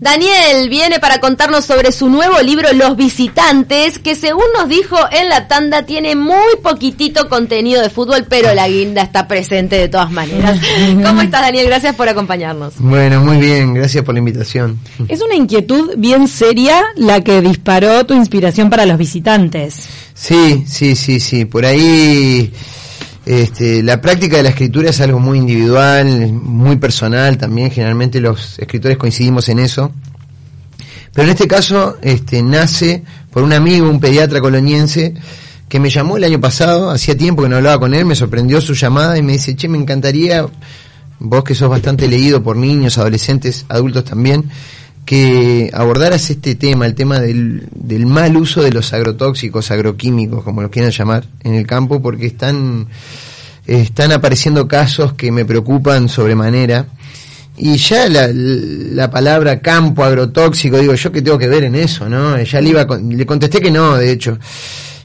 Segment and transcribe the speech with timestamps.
[0.00, 5.28] Daniel viene para contarnos sobre su nuevo libro Los Visitantes, que según nos dijo en
[5.28, 10.12] la tanda tiene muy poquitito contenido de fútbol, pero la guinda está presente de todas
[10.12, 10.60] maneras.
[11.04, 11.66] ¿Cómo estás Daniel?
[11.66, 12.74] Gracias por acompañarnos.
[12.78, 14.78] Bueno, muy bien, gracias por la invitación.
[15.08, 19.88] Es una inquietud bien seria la que disparó tu inspiración para los visitantes.
[20.14, 22.52] Sí, sí, sí, sí, por ahí
[23.28, 28.58] este, la práctica de la escritura es algo muy individual, muy personal también, generalmente los
[28.58, 29.92] escritores coincidimos en eso.
[31.12, 35.12] Pero en este caso este, nace por un amigo, un pediatra coloniense,
[35.68, 38.62] que me llamó el año pasado, hacía tiempo que no hablaba con él, me sorprendió
[38.62, 40.46] su llamada y me dice, che, me encantaría,
[41.18, 44.48] vos que sos bastante leído por niños, adolescentes, adultos también,
[45.08, 50.60] que abordaras este tema, el tema del, del, mal uso de los agrotóxicos, agroquímicos, como
[50.60, 52.88] lo quieran llamar, en el campo, porque están,
[53.68, 56.86] están apareciendo casos que me preocupan sobremanera.
[57.56, 62.08] Y ya la, la palabra campo agrotóxico, digo, yo qué tengo que ver en eso,
[62.08, 62.40] ¿no?
[62.40, 64.38] Ya le, iba, le contesté que no, de hecho.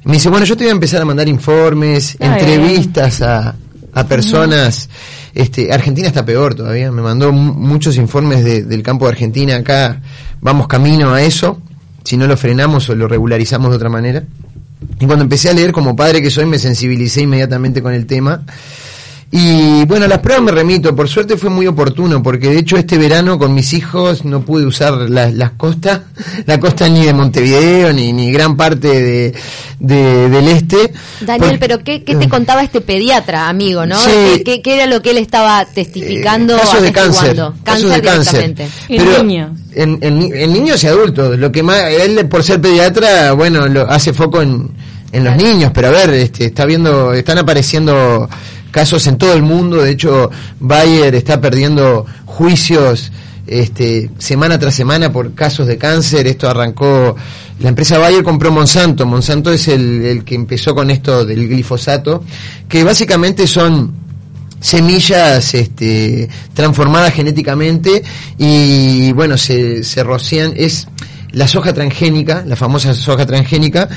[0.05, 3.55] Me dice, bueno, yo te voy a empezar a mandar informes, entrevistas a,
[3.93, 4.89] a personas.
[5.33, 6.91] Este, Argentina está peor todavía.
[6.91, 9.55] Me mandó muchos informes de, del campo de Argentina.
[9.55, 10.01] Acá
[10.41, 11.61] vamos camino a eso.
[12.03, 14.23] Si no lo frenamos o lo regularizamos de otra manera.
[14.99, 18.43] Y cuando empecé a leer como padre que soy, me sensibilicé inmediatamente con el tema.
[19.35, 22.99] Y bueno, las pruebas me remito, por suerte fue muy oportuno, porque de hecho este
[22.99, 26.01] verano con mis hijos no pude usar las, las costas,
[26.45, 29.33] la costa ni de Montevideo, ni, ni gran parte de,
[29.79, 30.93] de del este.
[31.21, 33.97] Daniel, pero ¿qué, ¿qué, te contaba este pediatra, amigo, no?
[33.97, 36.55] Sí, ¿Qué, ¿Qué, era lo que él estaba testificando?
[36.55, 37.43] Eh, casos de cáncer.
[37.63, 38.69] Cáncer, de cáncer.
[38.87, 39.49] En niños.
[39.73, 41.39] En, en, en, niños y adultos.
[41.39, 44.69] Lo que más, él por ser pediatra, bueno, lo, hace foco en,
[45.11, 48.29] en los niños, pero a ver, este, está viendo, están apareciendo
[48.73, 49.81] casos en todo el mundo.
[49.81, 50.29] De hecho,
[50.59, 53.11] Bayer está perdiendo juicios
[53.45, 56.27] este, semana tras semana por casos de cáncer.
[56.27, 57.15] Esto arrancó,
[57.59, 59.05] la empresa Bayer compró Monsanto.
[59.05, 62.23] Monsanto es el, que empezó con esto del glifosato,
[62.67, 63.93] que básicamente son
[64.59, 68.01] semillas este, transformadas genéticamente
[68.37, 70.87] y bueno, se, se rocian, es
[71.33, 73.89] la soja transgénica, la famosa soja transgénica,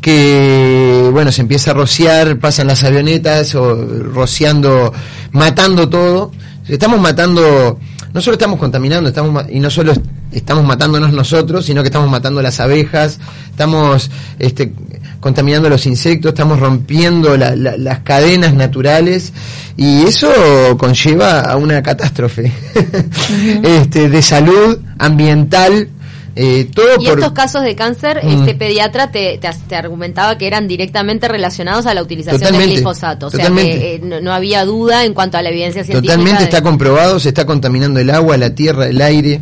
[0.00, 3.74] que bueno, se empieza a rociar, pasan las avionetas o
[4.12, 4.92] rociando,
[5.32, 6.32] matando todo.
[6.68, 7.78] Estamos matando,
[8.12, 9.92] no solo estamos contaminando, estamos y no solo
[10.32, 13.18] estamos matándonos nosotros, sino que estamos matando las abejas,
[13.50, 14.72] estamos este,
[15.20, 19.32] contaminando los insectos, estamos rompiendo la, la, las cadenas naturales
[19.76, 20.30] y eso
[20.78, 23.66] conlleva a una catástrofe uh -huh.
[23.66, 25.88] este, de salud ambiental,
[26.36, 27.18] eh, todo y por...
[27.18, 28.28] estos casos de cáncer, mm.
[28.28, 32.76] este pediatra te, te, te, argumentaba que eran directamente relacionados a la utilización totalmente, del
[32.76, 33.26] glifosato.
[33.26, 33.72] O totalmente.
[33.72, 36.14] sea que eh, no, no, había duda en cuanto a la evidencia científica.
[36.14, 36.44] Totalmente de...
[36.44, 39.40] está comprobado, se está contaminando el agua, la tierra, el aire.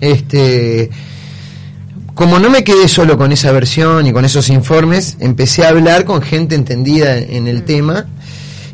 [0.00, 0.90] Este.
[2.14, 6.06] Como no me quedé solo con esa versión y con esos informes, empecé a hablar
[6.06, 7.64] con gente entendida en el mm.
[7.66, 8.06] tema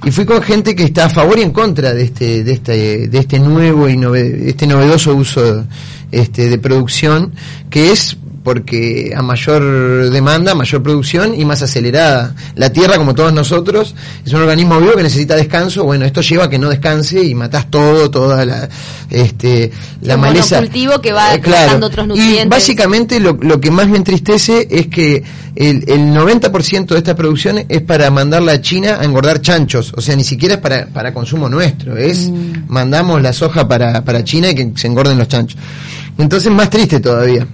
[0.04, 3.08] y fui con gente que está a favor y en contra de este de este
[3.08, 3.98] de este nuevo y
[4.46, 5.64] este novedoso uso
[6.10, 7.32] este de producción
[7.70, 12.34] que es porque a mayor demanda, mayor producción y más acelerada.
[12.56, 13.94] La Tierra, como todos nosotros,
[14.24, 15.84] es un organismo vivo que necesita descanso.
[15.84, 18.68] Bueno, esto lleva a que no descanse y matas todo, toda la,
[19.10, 19.70] este,
[20.00, 20.58] la maleza.
[20.58, 21.86] cultivo que va eh, claro.
[21.86, 22.46] otros nutrientes.
[22.46, 25.22] Y básicamente lo, lo, que más me entristece es que
[25.54, 29.92] el, el 90% de esta producción es para mandarla a China a engordar chanchos.
[29.96, 31.96] O sea, ni siquiera es para, para consumo nuestro.
[31.96, 32.64] Es, mm.
[32.66, 35.60] mandamos la soja para, para China y que se engorden los chanchos.
[36.18, 37.46] Entonces, más triste todavía.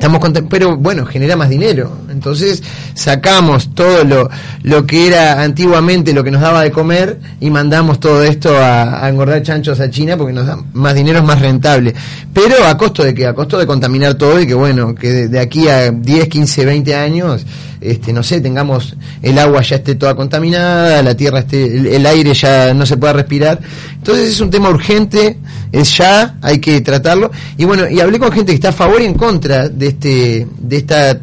[0.00, 0.18] Estamos
[0.48, 1.92] pero bueno, genera más dinero.
[2.20, 4.28] Entonces sacamos todo lo,
[4.62, 9.08] lo que era antiguamente lo que nos daba de comer y mandamos todo esto a,
[9.08, 11.94] engordar chanchos a China porque nos da más dinero, es más rentable.
[12.34, 15.28] Pero a costo de que, a costo de contaminar todo y que bueno, que de,
[15.28, 17.46] de aquí a 10, 15, 20 años,
[17.80, 22.04] este, no sé, tengamos el agua ya esté toda contaminada, la tierra esté, el, el
[22.04, 23.60] aire ya no se pueda respirar.
[23.94, 25.38] Entonces es un tema urgente,
[25.72, 27.30] es ya, hay que tratarlo.
[27.56, 30.46] Y bueno, y hablé con gente que está a favor y en contra de este,
[30.58, 31.18] de esta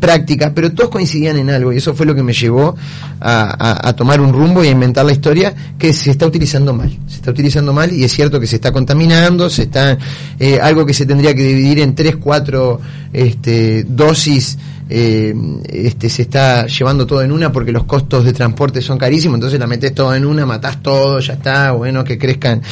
[0.00, 2.76] práctica, pero todos coincidían en algo y eso fue lo que me llevó
[3.20, 6.72] a, a, a, tomar un rumbo y a inventar la historia que se está utilizando
[6.72, 9.98] mal, se está utilizando mal y es cierto que se está contaminando, se está
[10.38, 12.80] eh, algo que se tendría que dividir en tres, cuatro
[13.12, 14.58] este, dosis
[14.90, 15.34] eh,
[15.68, 19.58] este se está llevando todo en una porque los costos de transporte son carísimos, entonces
[19.58, 22.62] la metes todo en una, matás todo, ya está, bueno, que crezcan.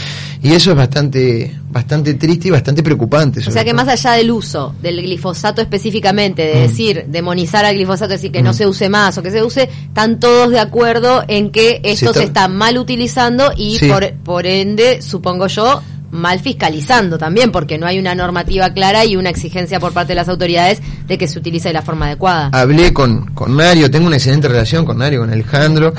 [0.42, 3.40] Y eso es bastante bastante triste y bastante preocupante.
[3.40, 3.84] O sea que todo.
[3.84, 6.68] más allá del uso del glifosato específicamente, de mm.
[6.68, 8.44] decir, demonizar al glifosato, decir que mm.
[8.44, 12.06] no se use más o que se use, están todos de acuerdo en que esto
[12.06, 13.88] se está, se está mal utilizando y sí.
[13.88, 15.82] por, por ende, supongo yo,
[16.16, 20.16] mal fiscalizando también, porque no hay una normativa clara y una exigencia por parte de
[20.16, 22.50] las autoridades de que se utilice de la forma adecuada.
[22.52, 25.94] Hablé con, con Mario, tengo una excelente relación con Mario, con Alejandro.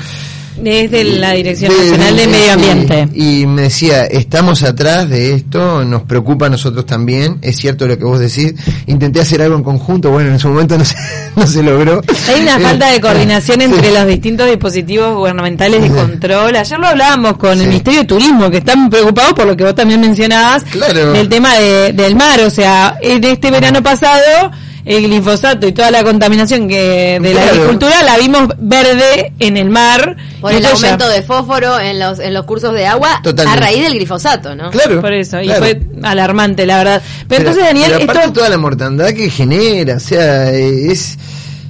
[0.60, 3.08] Desde la Dirección Nacional de, Medio Ambiente.
[3.14, 7.96] Y, me decía, estamos atrás de esto, nos preocupa a nosotros también, es cierto lo
[7.96, 8.54] que vos decís,
[8.86, 10.96] intenté hacer algo en conjunto, bueno, en su momento no se,
[11.36, 12.00] no se logró.
[12.28, 16.56] Hay una falta de coordinación entre los distintos dispositivos gubernamentales de control.
[16.56, 19.74] Ayer lo hablábamos con el Ministerio de Turismo, que están preocupados por lo que vos
[19.74, 21.12] también mencionabas, claro.
[21.12, 24.50] del tema de, del mar, o sea, en este verano pasado
[24.84, 29.70] el glifosato y toda la contaminación que de la agricultura la vimos verde en el
[29.70, 30.16] mar.
[30.40, 33.94] Por el aumento de fósforo en los, en los cursos de agua a raíz del
[33.94, 34.70] glifosato, ¿no?
[34.70, 35.00] Claro.
[35.00, 37.02] Por eso, y fue alarmante, la verdad.
[37.26, 41.18] Pero, entonces, Daniel, pero aparte toda la mortandad que genera, o sea, es...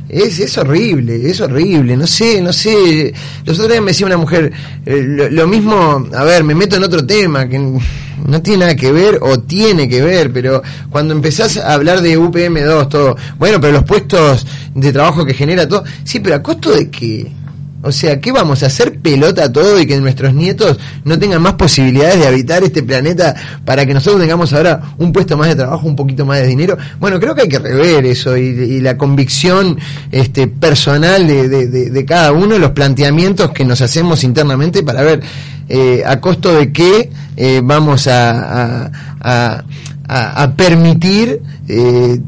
[0.09, 3.13] Es, es horrible, es horrible, no sé, no sé.
[3.45, 4.53] Los otros días me decía una mujer,
[4.87, 8.77] eh, lo, lo, mismo, a ver, me meto en otro tema, que no tiene nada
[8.77, 13.61] que ver o tiene que ver, pero cuando empezás a hablar de UPM2, todo, bueno,
[13.61, 17.31] pero los puestos de trabajo que genera todo, sí, pero a costo de qué?
[17.81, 21.55] O sea, ¿qué vamos a hacer pelota todo y que nuestros nietos no tengan más
[21.55, 25.87] posibilidades de habitar este planeta para que nosotros tengamos ahora un puesto más de trabajo,
[25.87, 26.77] un poquito más de dinero?
[26.99, 29.79] Bueno, creo que hay que rever eso y, la convicción
[30.11, 35.21] este, personal de, de, de, cada uno, los planteamientos que nos hacemos internamente para ver
[35.69, 38.91] eh, a costo de qué eh, vamos a,
[39.21, 39.63] a,
[40.57, 42.19] permitir eh,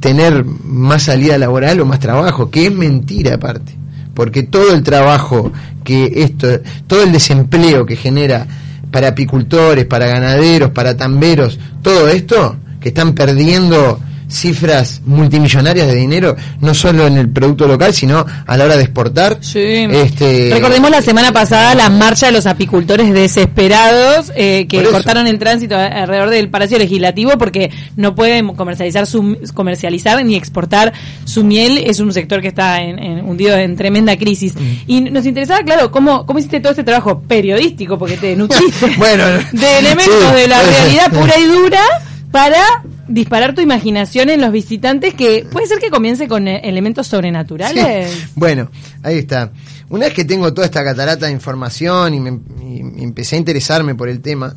[0.00, 3.78] tener más salida laboral o más trabajo, que es mentira aparte
[4.18, 5.52] porque todo el trabajo
[5.84, 6.48] que esto,
[6.88, 8.48] todo el desempleo que genera
[8.90, 16.36] para apicultores, para ganaderos, para tamberos, todo esto que están perdiendo cifras multimillonarias de dinero,
[16.60, 19.38] no solo en el producto local, sino a la hora de exportar.
[19.40, 19.58] Sí.
[19.58, 25.38] Este, Recordemos la semana pasada la marcha de los apicultores desesperados eh, que cortaron el
[25.38, 30.92] tránsito alrededor del Palacio Legislativo porque no pueden comercializar su, comercializar ni exportar
[31.24, 31.78] su miel.
[31.78, 34.54] Es un sector que está en, en, hundido en tremenda crisis.
[34.54, 34.72] Mm.
[34.86, 39.24] Y nos interesaba, claro, cómo, cómo hiciste todo este trabajo periodístico, porque te nutriste bueno,
[39.52, 40.34] de elementos sí.
[40.36, 41.82] de la realidad pura y dura
[42.30, 47.06] para disparar tu imaginación en los visitantes que puede ser que comience con eh, elementos
[47.06, 48.10] sobrenaturales.
[48.10, 48.26] Sí.
[48.34, 48.70] Bueno,
[49.02, 49.52] ahí está.
[49.88, 53.94] Una vez que tengo toda esta catarata de información y, me, y empecé a interesarme
[53.94, 54.54] por el tema,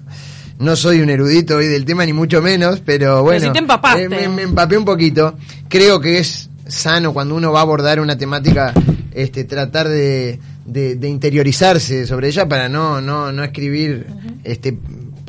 [0.59, 3.59] no soy un erudito hoy del tema ni mucho menos, pero bueno, pero si te
[3.59, 4.03] empapaste.
[4.03, 5.35] Eh, me, me, empapé un poquito.
[5.69, 8.73] Creo que es sano cuando uno va a abordar una temática,
[9.13, 14.39] este, tratar de, de, de interiorizarse sobre ella para no, no, no escribir, uh -huh.
[14.43, 14.77] este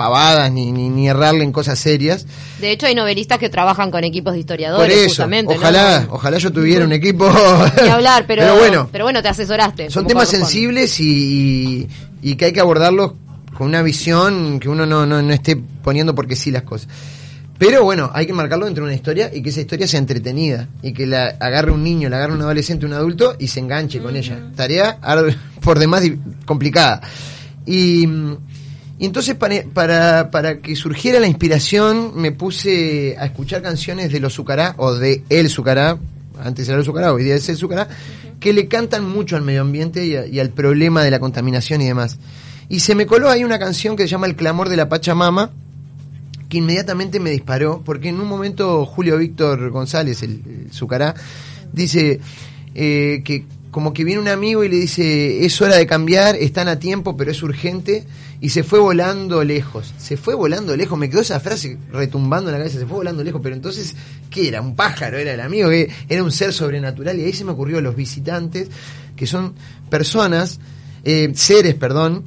[0.03, 2.27] pavadas ni, ni, ni, errarle en cosas serias.
[2.61, 5.55] De hecho, hay novelistas que trabajan con equipos de historiadores, Por eso, justamente.
[5.55, 6.15] Ojalá, ¿no?
[6.15, 7.31] ojalá yo tuviera un equipo.
[7.81, 9.91] Ni hablar, pero, pero, bueno, pero bueno, te asesoraste.
[9.91, 11.89] Son temas sensibles y, y,
[12.31, 13.13] y, que hay que abordarlos
[13.57, 16.89] con una visión que uno no, no, no esté poniendo porque sí las cosas.
[17.59, 20.69] Pero bueno, hay que marcarlo dentro de una historia y que esa historia sea entretenida
[20.83, 24.01] y que la agarre un niño, la agarre un adolescente, un adulto y se enganche
[24.01, 24.51] con ella.
[24.57, 24.99] Tarea
[25.61, 26.03] por demás
[26.45, 27.03] complicada.
[27.65, 28.09] Y
[29.03, 34.21] y entonces para, para, para, que surgiera la inspiración me puse a escuchar canciones de
[34.21, 35.99] los Zucará o de El Zucará,
[36.41, 37.89] antes era el Zucará, hoy día es el Zucará,
[38.39, 42.21] que le cantan mucho al medio ambiente y, al problema de la contaminación y demás.
[42.69, 45.51] Y se me coló ahí una canción que se llama El clamor de la Pachamama,
[46.49, 51.17] que inmediatamente me disparó, porque en un momento Julio Víctor González, el, el Zucará,
[51.73, 52.21] dice
[52.77, 56.69] eh, que como que viene un amigo y le dice, es hora de cambiar, están
[56.69, 58.05] a tiempo, pero es urgente,
[58.39, 59.95] y se fue volando lejos.
[59.97, 63.25] Se fue volando lejos, me quedó esa frase retumbando en la cabeza, se fue volando
[63.25, 63.97] lejos, pero entonces,
[64.29, 64.61] ¿qué era?
[64.61, 65.17] ¿Un pájaro?
[65.17, 65.71] ¿Era el amigo?
[65.71, 68.69] que Era un ser sobrenatural, y ahí se me ocurrió los visitantes,
[69.17, 69.55] que son
[69.89, 70.61] personas,
[71.05, 72.25] eh, seres, perdón,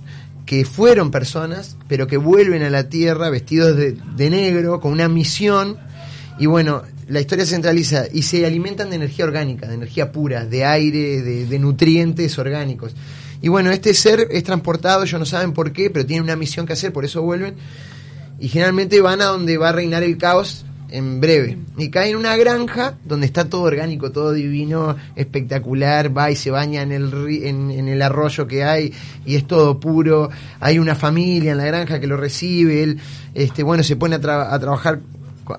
[0.48, 5.08] que fueron personas, pero que vuelven a la Tierra vestidos de, de negro, con una
[5.08, 5.78] misión,
[6.40, 10.66] y bueno, la historia centraliza y se alimentan de energía orgánica, de energía pura, de
[10.66, 12.96] aire, de, nutrientes orgánicos.
[13.42, 16.66] Y bueno, este ser es transportado, ellos no saben por qué, pero tienen una misión
[16.66, 17.56] que hacer, por eso vuelven.
[18.40, 21.58] Y generalmente van a donde va a reinar el caos en breve.
[21.78, 26.52] Y caen en una granja donde está todo orgánico, todo divino, espectacular, va y se
[26.52, 28.94] baña en el, en el arroyo que hay
[29.26, 30.30] y es todo puro.
[30.60, 33.00] Hay una familia en la granja que lo recibe, él,
[33.34, 35.02] este, bueno, se pone a, tra a trabajar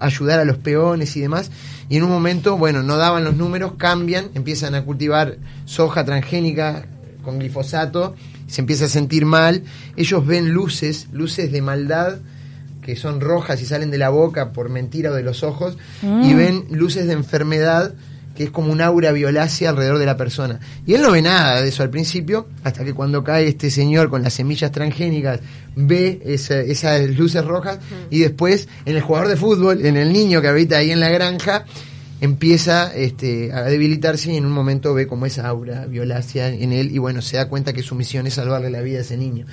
[0.00, 1.50] ayudar a los peones y demás.
[1.88, 6.87] Y en un momento, bueno, no daban los números, cambian, empiezan a cultivar soja transgénica
[7.23, 8.14] con glifosato,
[8.47, 9.62] se empieza a sentir mal.
[9.97, 12.19] Ellos ven luces, luces de maldad
[12.87, 16.23] que son rojas y salen de la boca por mentira o de los ojos, mm.
[16.23, 17.95] y ven luces de enfermedad
[18.37, 20.61] que es como un aura violácea alrededor de la persona.
[20.87, 24.11] Y él no ve nada de eso al principio, hasta que cuando cae este señor
[24.11, 25.40] con las semillas transgénicas,
[25.75, 27.78] ve esas luces rojas
[28.11, 31.09] y después en el jugador de fútbol, en el niño que habita ahí en la
[31.09, 31.64] granja,
[32.21, 36.90] empieza este, a debilitarse y en un momento ve como esa aura violácea en él
[36.93, 39.47] y bueno, se da cuenta que su misión es salvarle la vida a ese niño.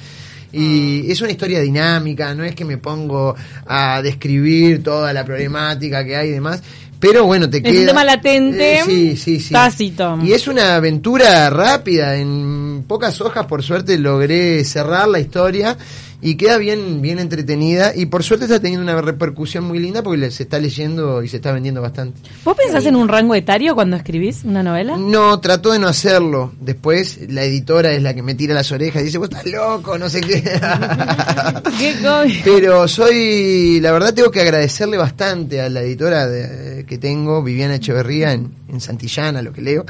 [0.52, 3.36] Y es una historia dinámica, no es que me pongo
[3.66, 6.62] a describir toda la problemática que hay y demás,
[7.04, 7.74] pero bueno, te queda.
[7.74, 8.76] Es un tema latente.
[8.76, 9.54] Eh, sí, sí, sí.
[9.54, 10.20] Tácito.
[10.24, 12.16] Y es una aventura rápida.
[12.16, 15.78] En pocas hojas, por suerte, logré cerrar la historia
[16.24, 20.32] y queda bien, bien entretenida y por suerte está teniendo una repercusión muy linda porque
[20.32, 22.22] se está leyendo y se está vendiendo bastante.
[22.46, 24.96] ¿Vos pensás en un rango etario cuando escribís una novela?
[24.96, 26.54] No, trato de no hacerlo.
[26.62, 29.98] Después la editora es la que me tira las orejas y dice, vos estás loco,
[29.98, 30.42] no sé qué.
[32.44, 36.28] Pero soy, la verdad tengo que agradecerle bastante a la editora
[36.86, 39.86] que tengo, Viviana Echeverría, en, en Santillana, lo que leo,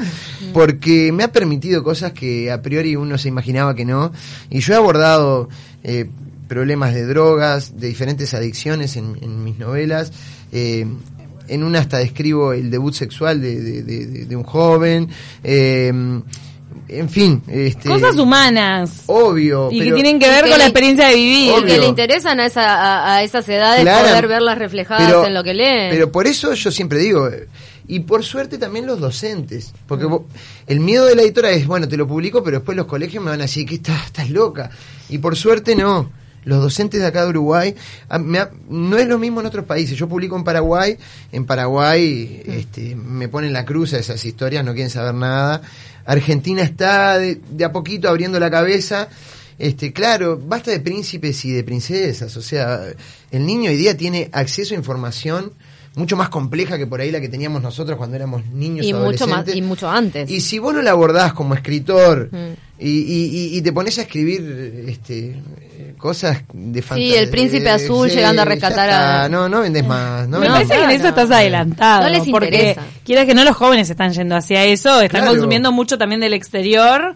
[0.54, 4.12] porque me ha permitido cosas que a priori uno se imaginaba que no.
[4.50, 5.50] Y yo he abordado
[5.84, 6.10] eh,
[6.48, 10.12] problemas de drogas, de diferentes adicciones en, mis novelas.
[10.52, 10.86] Eh,
[11.50, 15.10] en una hasta describo el debut sexual de, un joven.
[15.44, 15.92] Eh,
[16.88, 17.42] en fin.
[17.48, 19.04] Este, Cosas humanas.
[19.08, 19.70] Obvio.
[19.72, 21.54] Y que tienen que ver con la experiencia de vivir.
[21.60, 25.54] Y que le interesan a, esa, a, esas edades poder verlas reflejadas en lo que
[25.54, 25.92] leen.
[25.92, 27.30] Pero por eso yo siempre digo,
[27.88, 30.08] y por suerte también los docentes, porque
[30.68, 33.30] el miedo de la editora es, bueno, te lo publico, pero después los colegios me
[33.32, 34.70] van a decir que estás, estás loca.
[35.10, 36.10] Y por suerte no
[36.46, 37.76] los docentes de acá de Uruguay,
[38.70, 39.98] no es lo mismo en otros países.
[39.98, 40.98] Yo publico en Paraguay,
[41.32, 45.62] en Paraguay este, me ponen la cruz a esas historias, no quieren saber nada.
[46.06, 49.08] Argentina está de, a poquito abriendo la cabeza.
[49.58, 52.36] Este, claro, basta de príncipes y de princesas.
[52.36, 52.82] O sea,
[53.32, 55.54] el niño hoy día tiene acceso a información
[55.96, 59.28] mucho más compleja que por ahí la que teníamos nosotros cuando éramos niños y Mucho
[59.28, 60.30] más, y mucho antes.
[60.30, 62.73] Y si vos no la abordás como escritor mm.
[62.90, 65.36] Y, y, te pones a escribir este,
[65.98, 67.14] cosas de fantasía.
[67.14, 69.30] Sí, el príncipe azul llegando a rescatar a.
[69.30, 70.28] No, no vendes más.
[70.28, 72.04] No Me parece que en eso estás adelantado.
[72.04, 72.76] No les porque
[73.06, 77.14] quieres que no los jóvenes están yendo hacia eso, están consumiendo mucho también del exterior.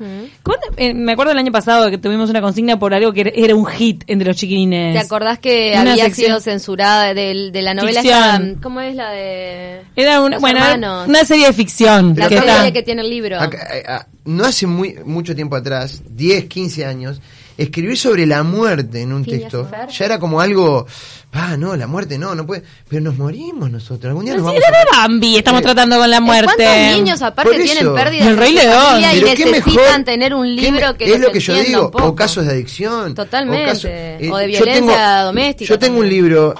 [0.77, 3.65] Eh, me acuerdo el año pasado que tuvimos una consigna por algo que era un
[3.65, 4.93] hit entre los chiquilines.
[4.93, 7.99] ¿Te acordás que había sido censurada de, de la novela?
[7.99, 9.81] Esta, ¿Cómo es la de.?
[9.95, 12.15] Era una, bueno, una serie de ficción.
[12.15, 13.37] La que, que tiene el libro.
[13.43, 17.21] Eh, ah, no hace muy, mucho tiempo atrás, 10, 15 años
[17.57, 20.85] escribir sobre la muerte en un texto ya era como algo,
[21.31, 24.61] ah, no, la muerte no, no puede, pero nos morimos nosotros, algún día nos vamos
[24.63, 24.71] a...
[24.71, 26.53] de Bambi estamos tratando con la muerte.
[26.55, 29.01] ¿Cuántos niños aparte tienen pérdidas el Rey León.
[29.15, 33.15] y necesitan tener un libro que Es lo que yo digo, o casos de adicción.
[33.15, 33.87] Totalmente,
[34.29, 35.69] o, eh, de violencia doméstica.
[35.69, 36.53] Yo tengo un libro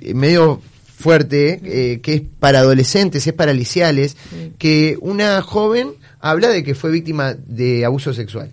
[0.00, 0.60] eh, medio
[0.96, 4.16] fuerte, eh, que es para adolescentes, es para liciales,
[4.58, 8.52] que una joven habla de que fue víctima de abuso sexual.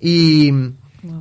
[0.00, 0.52] Y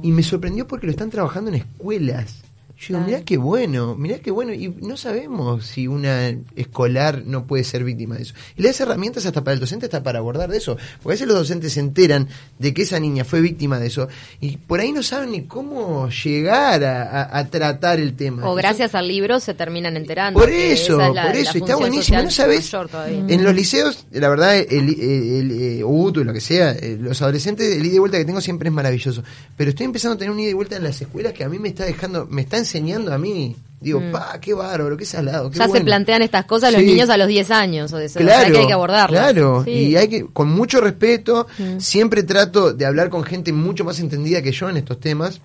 [0.02, 2.42] y me sorprendió porque lo están trabajando en escuelas.
[2.82, 4.54] Yo digo, mirá qué bueno, mirá qué bueno.
[4.54, 8.34] Y no sabemos si una escolar no puede ser víctima de eso.
[8.58, 10.78] Y las herramientas hasta para el docente, hasta para abordar de eso.
[10.98, 14.08] Porque a veces los docentes se enteran de que esa niña fue víctima de eso
[14.40, 18.50] y por ahí no saben ni cómo llegar a, tratar el tema.
[18.50, 20.40] O gracias al libro se terminan enterando.
[20.40, 22.24] Por eso, por eso, está buenísimo.
[22.24, 22.72] No sabes,
[23.06, 27.76] en los liceos, la verdad, el, el, eh, UTU, lo que sea, eh, los adolescentes,
[27.76, 29.24] el ida y vuelta que tengo siempre es maravilloso.
[29.56, 31.60] Pero estoy empezando a tener un ida y vuelta en las escuelas que a mí
[31.60, 33.56] me está dejando, me está enseñando a mí.
[33.80, 34.12] Digo, mm.
[34.12, 35.50] pa, qué bárbaro, qué salado.
[35.50, 38.54] Qué ya se plantean estas cosas los niños a los 10 años, o de claro,
[38.54, 39.34] que hay que abordarlas.
[39.34, 41.80] Claro, y hay que, con mucho respeto, mm.
[41.80, 45.42] siempre trato de hablar con gente mucho más entendida que yo en estos temas.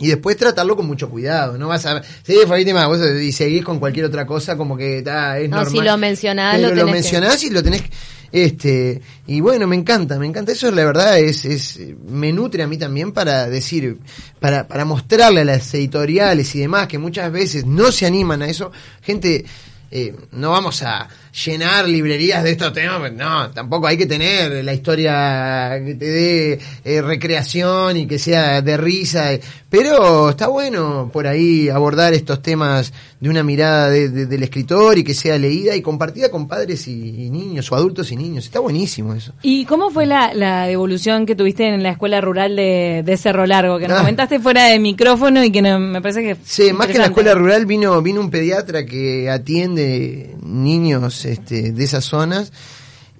[0.00, 2.02] Y después tratarlo con mucho cuidado, no vas a...
[2.22, 5.80] Sí, víctima, vos y seguís con cualquier otra cosa como que está es no, si
[5.80, 7.82] lo mencionás, lo, lo mencionás y lo tenés
[8.30, 10.52] este, y bueno, me encanta, me encanta.
[10.52, 13.98] Eso la verdad es, es, me nutre a mí también para decir,
[14.38, 18.48] para, para mostrarle a las editoriales y demás que muchas veces no se animan a
[18.48, 18.70] eso.
[19.02, 19.44] Gente,
[19.90, 24.64] eh, no vamos a llenar librerías de estos temas, pues no, tampoco hay que tener
[24.64, 29.30] la historia que te dé eh, recreación y que sea de risa,
[29.68, 35.14] pero está bueno por ahí abordar estos temas de una mirada del escritor y que
[35.14, 39.32] sea leída y compartida con padres y, niños o adultos y niños, está buenísimo eso.
[39.42, 43.78] ¿Y cómo fue la, la evolución que tuviste en la escuela rural de, Cerro Largo?
[43.78, 44.00] Que nos ah.
[44.00, 46.36] comentaste fuera de micrófono y que me parece que...
[46.44, 51.72] Sí, más que en la escuela rural vino, vino un pediatra que atiende niños este,
[51.72, 52.52] de esas zonas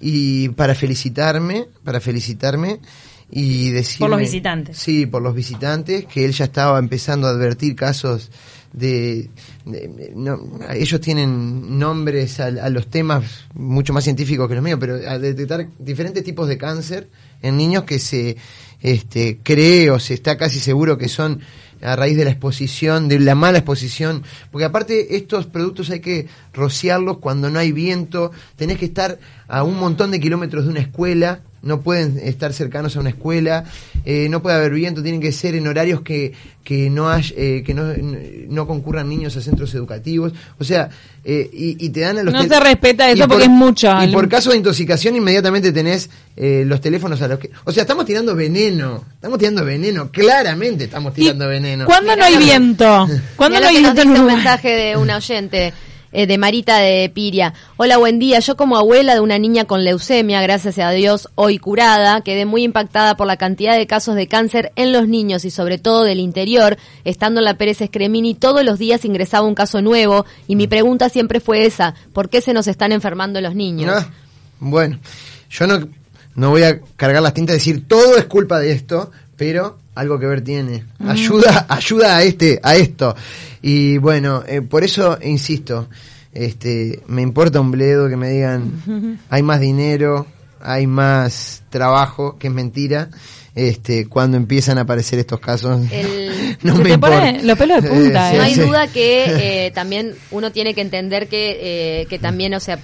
[0.00, 2.81] y para felicitarme, para felicitarme
[3.31, 4.78] y decir por los visitantes.
[4.78, 8.31] Sí, por los visitantes, que él ya estaba empezando a advertir casos
[8.73, 9.31] de,
[10.14, 10.40] no,
[10.75, 15.69] ellos tienen nombres a, los temas mucho más científicos que los míos, pero a detectar
[15.78, 17.09] diferentes tipos de cáncer
[17.43, 18.37] en niños que se
[18.81, 21.40] este, cree o se está casi seguro que son
[21.83, 26.27] a raíz de la exposición, de la mala exposición, porque aparte estos productos hay que
[26.53, 30.81] rociarlos cuando no hay viento, tenés que estar a un montón de kilómetros de una
[30.81, 33.65] escuela, no pueden estar cercanos a una escuela,
[34.05, 37.62] eh, no puede haber viento, tienen que ser en horarios que, que, no, hay, eh,
[37.65, 37.93] que no,
[38.49, 40.88] no, concurran niños a centros educativos, o sea,
[41.25, 42.33] eh, y, te dan a los...
[42.33, 43.91] No se respeta eso porque es mucho.
[44.03, 47.50] Y por caso de intoxicación inmediatamente tenés los teléfonos a los que...
[47.65, 51.85] O sea, estamos tirando veneno, estamos tirando veneno, claramente estamos tirando veneno.
[51.85, 53.09] ¿Cuándo no hay viento?
[53.37, 54.03] ¿Cuándo no hay viento?
[54.03, 55.73] un mensaje de un oyente.
[56.11, 57.53] Eh, de Marita de Piria.
[57.77, 58.38] Hola, buen día.
[58.41, 62.65] Yo como abuela de una niña con leucemia, gracias a Dios, hoy curada, quedé muy
[62.65, 66.19] impactada por la cantidad de casos de cáncer en los niños y sobre todo del
[66.19, 66.79] interior.
[67.05, 71.11] Estando en la Pérez Escremini, todos los días ingresaba un caso nuevo y mi pregunta
[71.11, 73.93] siempre fue esa, ¿por qué se nos están enfermando los niños?
[73.95, 74.11] Ah,
[74.61, 74.99] bueno,
[75.50, 75.88] yo no,
[76.35, 80.18] no voy a cargar las tintas y decir todo es culpa de esto, pero algo
[80.18, 80.85] que ver tiene.
[80.99, 81.09] Mm.
[81.09, 83.16] Ayuda, ayuda a este, a esto.
[83.62, 85.88] Y bueno, eh, por eso insisto,
[86.35, 90.26] este, me importa un bledo que me digan hay más dinero,
[90.61, 93.09] hay más trabajo, que es mentira.
[93.54, 95.80] Este, cuando empiezan a aparecer estos casos,
[96.62, 97.33] no me importa.
[97.42, 98.33] los pelos de punta.
[98.33, 102.61] Eh, no hay duda que eh, también uno tiene que entender que, que también, o
[102.61, 102.78] sea,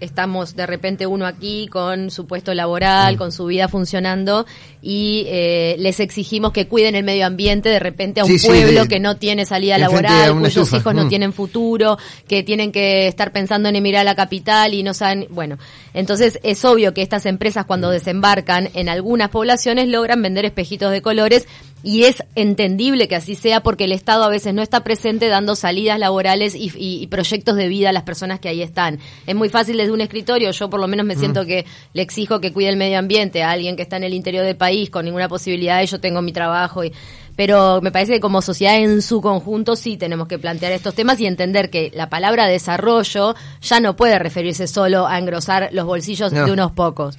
[0.00, 4.46] estamos de repente uno aquí con su puesto laboral, con su vida funcionando
[4.82, 9.00] y eh, les exigimos que cuiden el medio ambiente de repente a un pueblo que
[9.00, 11.08] no tiene salida laboral, cuyos hijos no mm.
[11.08, 11.98] tienen futuro,
[12.28, 15.58] que tienen que estar pensando en emigrar a la capital y no saben, bueno,
[15.94, 21.02] entonces es obvio que estas empresas cuando desembarcan en algunas poblaciones logran vender espejitos de
[21.02, 21.46] colores
[21.84, 25.54] y es entendible que así sea porque el Estado a veces no está presente dando
[25.54, 28.98] salidas laborales y, proyectos de vida a las personas que ahí están.
[29.26, 32.40] Es muy fácil desde un escritorio, yo por lo menos me siento que le exijo
[32.40, 35.04] que cuide el medio ambiente a alguien que está en el interior del país con
[35.04, 36.92] ninguna posibilidad, yo tengo mi trabajo y
[37.36, 41.20] pero me parece que como sociedad en su conjunto sí tenemos que plantear estos temas
[41.20, 46.30] y entender que la palabra desarrollo ya no puede referirse solo a engrosar los bolsillos
[46.30, 47.16] de unos pocos.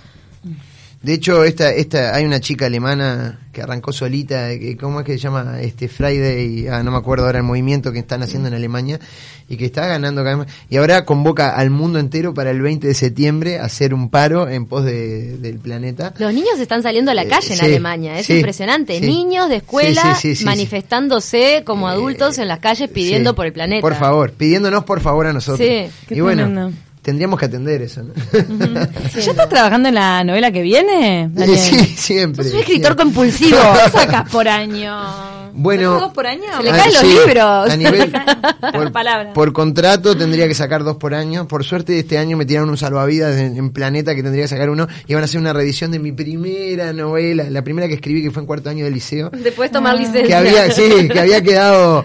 [1.06, 5.12] De hecho, esta, esta, hay una chica alemana que arrancó solita, que, ¿cómo es que
[5.12, 5.62] se llama?
[5.62, 9.00] Este Friday, ah, no me acuerdo ahora el movimiento que están haciendo en Alemania,
[9.48, 10.56] y que está ganando cada vez más.
[10.68, 14.50] Y ahora convoca al mundo entero para el 20 de septiembre a hacer un paro
[14.50, 16.12] en pos de, del planeta.
[16.18, 19.00] Los niños están saliendo a la eh, calle en Alemania, es impresionante.
[19.00, 23.82] Niños de escuela manifestándose como adultos en las calles pidiendo por el planeta.
[23.82, 25.60] Por favor, pidiéndonos por favor a nosotros.
[25.60, 26.72] Sí, y bueno,
[27.06, 28.14] tendríamos que atender eso, ¿no?
[28.34, 31.30] ¿Ya estás trabajando en la novela que viene?
[31.56, 32.50] Sí, siempre.
[32.50, 33.60] Un escritor compulsivo.
[33.86, 35.52] ¿Qué sacas por año?
[35.54, 36.46] Bueno, dos por año?
[36.58, 37.70] Se le caen los libros.
[37.70, 38.12] A nivel,
[38.74, 41.48] por, por, contrato tendría que sacar dos por año.
[41.48, 44.88] Por suerte este año me tiraron un salvavidas en, Planeta que tendría que sacar uno.
[45.06, 48.32] Y van a hacer una reedición de mi primera novela, la primera que escribí que
[48.32, 49.30] fue en cuarto año del liceo.
[49.30, 50.00] Después tomar ah.
[50.00, 50.26] licencia.
[50.26, 52.04] Que había, sí, que había quedado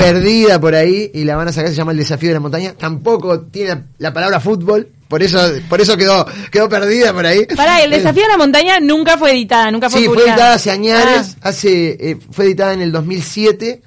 [0.00, 2.74] perdida por ahí y la van a sacar, se llama El desafío de la montaña.
[2.78, 7.46] Tampoco tiene la palabra fútbol, por eso, por eso quedó, quedó perdida por ahí.
[7.56, 10.70] Para, el desafío de la montaña nunca fue editada, nunca fue Sí, fue editada hace
[10.70, 11.24] años, ah.
[11.48, 13.82] hace, eh, fue editada en el 2007.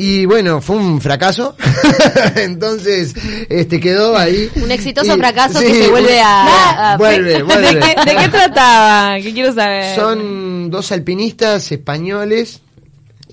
[0.00, 1.56] Y bueno, fue un fracaso.
[2.36, 3.14] Entonces,
[3.48, 4.48] este quedó ahí.
[4.54, 6.94] Un exitoso fracaso que se vuelve a.
[6.96, 7.74] vuelve, vuelve.
[7.74, 9.20] ¿De qué, ¿De qué trataba?
[9.20, 9.96] ¿Qué quiero saber?
[9.96, 12.60] Son dos alpinistas españoles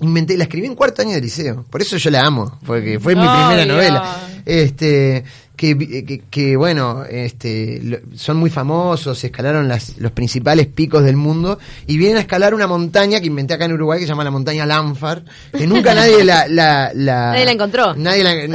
[0.00, 1.64] inventé, la escribí en cuarto año de liceo.
[1.70, 4.16] Por eso yo la amo, porque fue mi primera novela.
[4.44, 5.24] Este,
[5.56, 11.96] que, que, bueno, este, son muy famosos, escalaron las, los principales picos del mundo y
[11.96, 14.66] vienen a escalar una montaña que inventé acá en Uruguay que se llama la montaña
[14.66, 15.24] Lanfar,
[15.56, 17.94] que nunca nadie la, la, nadie la encontró.
[17.94, 18.34] Nadie la,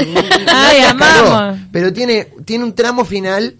[0.46, 3.56] nadie pero tiene, tiene un tramo final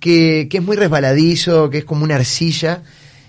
[0.00, 2.82] que, que es muy resbaladizo, que es como una arcilla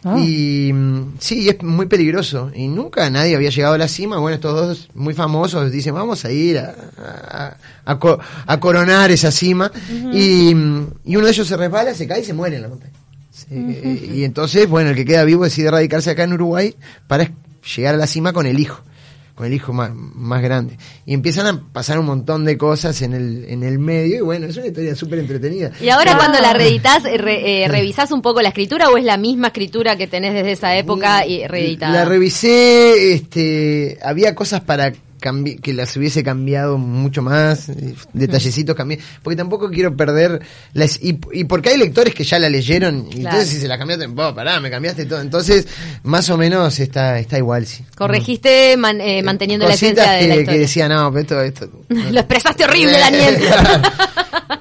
[0.03, 0.17] Ah.
[0.19, 2.51] Y mm, sí, es muy peligroso.
[2.55, 4.17] Y nunca nadie había llegado a la cima.
[4.17, 9.71] Bueno, estos dos muy famosos dicen, vamos a ir a, a, coronar esa cima.
[10.13, 12.69] y, mm, y, uno de ellos se resbala, se cae y se muere en la
[12.69, 12.93] montaña.
[13.49, 16.75] Y entonces, bueno, el que queda vivo decide radicarse acá en Uruguay
[17.07, 17.31] para
[17.75, 18.81] llegar a la cima con el hijo
[19.47, 20.77] el hijo más, más grande.
[21.05, 24.47] Y empiezan a pasar un montón de cosas en el, en el medio y bueno,
[24.47, 25.71] es una historia súper entretenida.
[25.81, 29.17] ¿Y ahora cuando la reeditas, eh, eh, revisás un poco la escritura o es la
[29.17, 31.93] misma escritura que tenés desde esa época y reeditada?
[31.93, 38.99] La revisé, este, había cosas para que las hubiese cambiado mucho más, eh, detallecitos cambié,
[39.23, 40.41] porque tampoco quiero perder
[40.73, 43.77] las, y, y porque hay lectores que ya la leyeron, y entonces si se la
[43.77, 45.67] cambiaste, oh, pará, me cambiaste todo, entonces
[46.03, 47.83] más o menos está, está igual, sí.
[47.95, 51.69] Corregiste eh, manteniendo la esencia de que, la que decía, no, esto, esto.
[51.89, 53.37] Lo expresaste horrible, Daniel.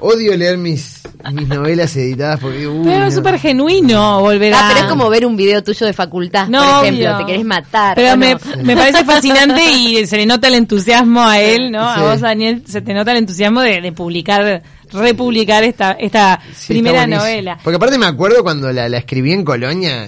[0.00, 2.68] Odio leer mis, mis novelas editadas porque...
[2.84, 6.46] pero es súper genuino volver ah, pero es como ver un video tuyo de facultad,
[6.48, 7.94] por ejemplo, te querés matar.
[7.96, 11.80] Pero me, me, parece fascinante y se le nota el entusiasmo a él, ¿no?
[11.80, 17.06] A vos, Daniel, se te nota el entusiasmo de, de publicar republicar esta esta primera
[17.06, 17.58] novela.
[17.62, 20.06] Porque aparte me acuerdo cuando la, escribí en Colonia.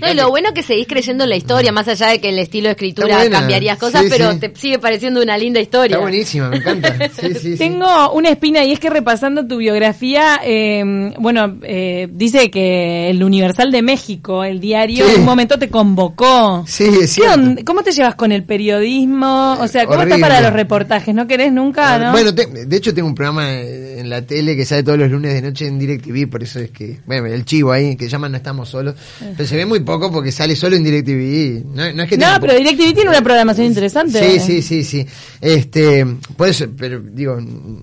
[0.00, 2.68] No, lo bueno que seguís creyendo en la historia, más allá de que el estilo
[2.68, 5.96] de escritura cambiaría cosas, pero te sigue pareciendo una linda historia.
[5.96, 6.96] Está buenísima, me encanta.
[7.58, 13.22] Tengo una espina y es que repasando tu biografía, eh, bueno, eh, dice que el
[13.22, 16.64] Universal de México, el diario, en un momento te convocó.
[16.66, 17.22] Sí, sí.
[17.64, 19.56] ¿Cómo te llevas con el periodismo?
[19.60, 21.14] O sea, ¿cómo estás para los reportajes?
[21.14, 21.98] ¿No querés nunca?
[21.98, 22.12] ¿no?
[22.12, 25.42] Bueno, de hecho tengo un programa en la tele que sale todos los lunes de
[25.42, 28.68] noche en DirecTV, por eso es que, bueno, el chivo ahí, que llaman No Estamos
[28.68, 28.94] Solos,
[29.36, 31.64] pero se ve muy poco porque sale solo en DirecTV.
[31.74, 34.38] No, no, es que no pero DirecTV tiene una programación interesante.
[34.38, 35.06] Sí, sí, sí, sí.
[35.40, 36.06] Este,
[36.36, 37.38] puede pero digo,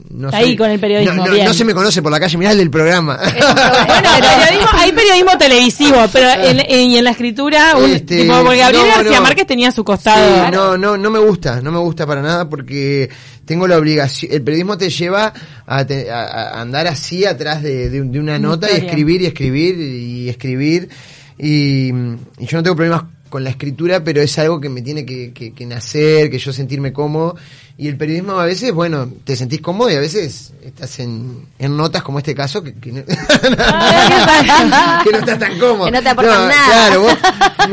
[0.10, 1.26] no Ahí con el periodismo.
[1.26, 3.18] No, se me conoce por la calle, mirá el del programa.
[3.18, 9.22] bueno, periodismo, hay periodismo televisivo, pero en, y en la escritura, este, porque Gabriel García
[9.22, 10.52] Márquez tenía su costado.
[10.52, 13.10] no, no, no me gusta, no me gusta para nada porque
[13.46, 15.34] tengo la obligación, el periodismo te lleva
[15.68, 20.90] a, andar así atrás de, una nota y escribir y escribir y escribir.
[21.38, 25.34] Y, yo no tengo problemas con la escritura, pero es algo que me tiene que,
[25.34, 27.36] que nacer, que yo sentirme cómodo
[27.80, 31.78] y el periodismo a veces, bueno, te sentís cómodo y a veces estás en, en
[31.78, 33.06] notas como este caso que, que, no,
[35.04, 35.86] que no estás tan cómodo.
[35.86, 36.66] Que no te aportan nada.
[36.66, 37.14] Claro, vos,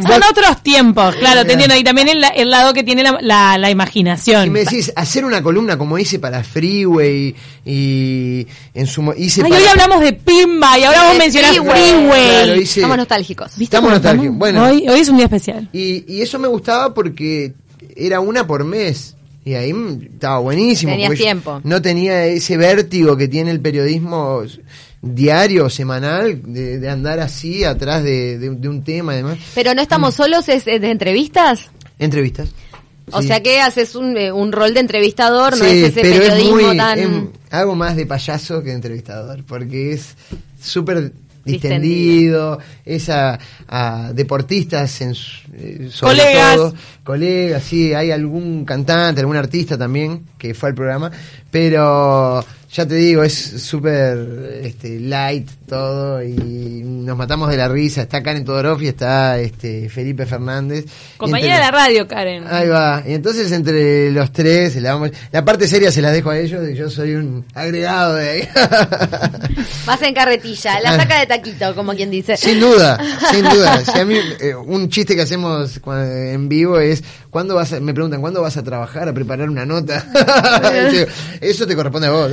[0.06, 1.74] Son otros tiempos, claro, te entiendo.
[1.74, 4.46] Y también el, el lado que tiene la, la, imaginación.
[4.46, 9.52] Y me decís, hacer una columna como hice para Freeway y en su hice Ay,
[9.52, 12.62] hoy hablamos de Pimba y ahora vos mencionás Freeway.
[12.62, 13.58] estamos nostálgicos.
[13.58, 14.36] Estamos nostálgicos.
[14.36, 15.70] Bueno, hoy, hoy es un día especial.
[15.72, 17.54] Y, y eso me gustaba porque
[17.96, 19.13] era una por mes.
[19.44, 19.72] Y ahí
[20.12, 20.92] estaba buenísimo.
[20.92, 21.60] Tenías tiempo.
[21.64, 24.42] No tenía ese vértigo que tiene el periodismo
[25.02, 29.38] diario, semanal, de, andar así atrás de, un tema y demás.
[29.54, 30.16] Pero no estamos mm.
[30.16, 31.70] solos, es, de entrevistas.
[31.98, 32.48] Entrevistas.
[33.12, 37.30] O sea que haces un, eh, un, rol de entrevistador, no es ese periodismo tan...
[37.50, 40.16] hago más de payaso que de entrevistador, porque es
[40.58, 41.12] súper
[41.44, 45.12] distendido, esa a, deportistas en,
[45.54, 46.56] eh, sobre colegas.
[46.56, 51.10] todo, colegas, sí, hay algún cantante, algún artista también que fue al programa,
[51.50, 58.02] pero ya te digo, es súper este, light todo y nos matamos de la risa.
[58.02, 60.84] Está Karen Todorov y está este, Felipe Fernández.
[61.16, 62.44] Compañera de la radio, Karen.
[62.48, 63.04] Ahí va.
[63.06, 66.68] Y entonces entre los tres, la, vamos, la parte seria se la dejo a ellos
[66.68, 68.48] y yo soy un agregado de ahí.
[69.86, 72.36] Vas en carretilla, la saca de taquito, como quien dice.
[72.36, 72.98] Sin duda,
[73.30, 73.84] sin duda.
[73.84, 78.20] Si a mí, eh, un chiste que hacemos en vivo es, ¿cuándo vas me preguntan,
[78.20, 80.04] ¿cuándo vas a trabajar, a preparar una nota?
[81.40, 82.32] Eso te corresponde a vos.